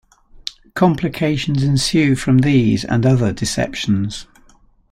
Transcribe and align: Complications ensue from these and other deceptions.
Complications 0.73 1.61
ensue 1.61 2.15
from 2.15 2.39
these 2.39 2.83
and 2.83 3.05
other 3.05 3.31
deceptions. 3.31 4.25